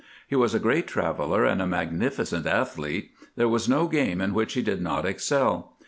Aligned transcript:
He 0.27 0.35
was 0.35 0.55
a 0.55 0.59
great 0.59 0.87
traveller 0.87 1.45
and 1.45 1.61
a 1.61 1.67
magnificent 1.67 2.47
athlete. 2.47 3.11
There 3.35 3.47
was 3.47 3.69
no 3.69 3.87
game 3.87 4.19
in 4.19 4.33
which 4.33 4.53
he 4.53 4.63
did 4.63 4.81
not 4.81 5.05
excel. 5.05 5.73